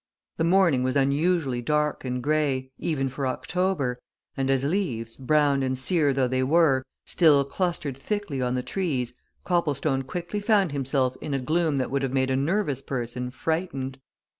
[0.37, 3.99] The morning was unusually dark and grey, even for October,
[4.35, 9.13] and as leaves, brown and sere though they were, still clustered thickly on the trees,
[9.43, 13.99] Copplestone quickly found himself in a gloom that would have made a nervous person frightened.